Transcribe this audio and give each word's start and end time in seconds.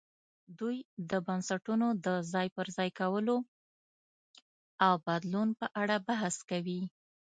دوی 0.59 0.77
د 1.09 1.11
بنسټونو 1.27 1.87
د 2.05 2.07
ځای 2.33 2.47
پر 2.55 2.67
ځای 2.77 2.89
کولو 2.99 3.35
او 4.85 4.93
بدلون 5.07 5.49
په 5.59 5.65
اړه 5.81 5.95
بحث 6.07 6.35
کوي. 6.49 6.81